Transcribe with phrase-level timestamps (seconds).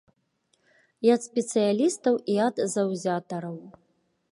[1.07, 3.57] І ад спецыялістаў, і ад заўзятараў.